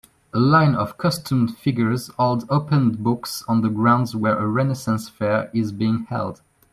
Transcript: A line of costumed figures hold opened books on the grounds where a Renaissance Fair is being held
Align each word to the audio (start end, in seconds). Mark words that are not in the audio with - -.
A 0.33 0.39
line 0.39 0.73
of 0.73 0.97
costumed 0.97 1.55
figures 1.59 2.07
hold 2.17 2.49
opened 2.49 3.03
books 3.03 3.43
on 3.47 3.61
the 3.61 3.69
grounds 3.69 4.15
where 4.15 4.35
a 4.35 4.47
Renaissance 4.47 5.07
Fair 5.07 5.51
is 5.53 5.71
being 5.71 6.05
held 6.05 6.41